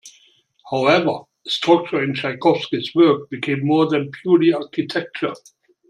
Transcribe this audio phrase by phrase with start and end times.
[0.71, 5.35] However, structure in Tchaikovsky's work became more than purely architecture.